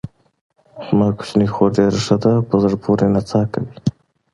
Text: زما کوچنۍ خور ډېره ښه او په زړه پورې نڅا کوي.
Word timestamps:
زما 0.85 1.07
کوچنۍ 1.17 1.47
خور 1.53 1.69
ډېره 1.77 1.99
ښه 2.05 2.15
او 2.35 2.41
په 2.49 2.55
زړه 2.61 2.75
پورې 2.83 3.05
نڅا 3.13 3.41
کوي. 3.51 3.73